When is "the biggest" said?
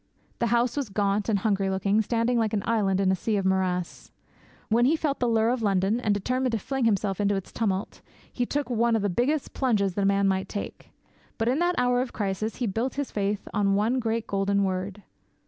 9.03-9.53